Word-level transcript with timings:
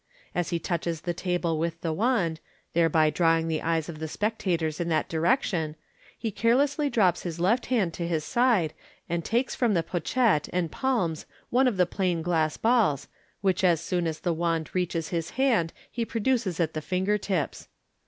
1' 0.33 0.39
As 0.39 0.49
he 0.49 0.57
touches 0.57 1.01
the 1.01 1.13
table 1.13 1.59
with 1.59 1.79
the 1.81 1.93
wand, 1.93 2.39
thereby 2.73 3.11
drawing 3.11 3.47
the 3.47 3.61
eyes 3.61 3.87
of 3.87 3.99
the 3.99 4.07
spectators 4.07 4.79
in 4.79 4.89
that 4.89 5.07
direction, 5.07 5.75
he 6.17 6.31
carelessly 6.31 6.89
drops 6.89 7.21
his 7.21 7.39
left 7.39 7.67
hand 7.67 7.93
to 7.93 8.07
his 8.07 8.23
side, 8.23 8.73
and 9.07 9.23
takes 9.23 9.53
from 9.53 9.75
the 9.75 9.83
pochette 9.83 10.49
and 10.51 10.71
palms 10.71 11.27
one 11.51 11.67
of 11.67 11.77
the 11.77 11.85
plain 11.85 12.23
glass 12.23 12.57
balls, 12.57 13.09
which 13.41 13.63
as 13.63 13.79
soon 13.79 14.07
as 14.07 14.21
the 14.21 14.33
wand 14.33 14.71
reaches 14.73 15.09
his 15.09 15.29
hand 15.37 15.71
he 15.91 16.03
produces 16.03 16.59
at 16.59 16.73
the 16.73 16.81
finger 16.81 17.19
tips. 17.19 17.67